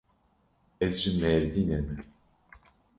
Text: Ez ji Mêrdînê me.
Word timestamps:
Ez 0.85 0.93
ji 1.01 1.11
Mêrdînê 1.21 1.79
me. 1.85 1.95